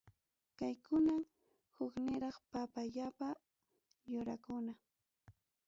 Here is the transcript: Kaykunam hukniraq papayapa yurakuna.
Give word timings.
Kaykunam 0.57 1.21
hukniraq 1.75 2.35
papayapa 2.51 3.27
yurakuna. 4.11 4.73